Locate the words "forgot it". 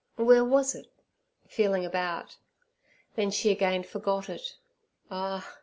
3.83-4.55